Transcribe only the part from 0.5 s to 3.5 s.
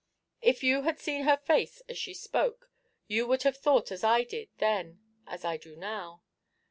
you had seen her face as she spoke, you would